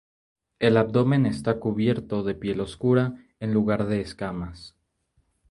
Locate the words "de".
2.23-2.33, 3.85-4.01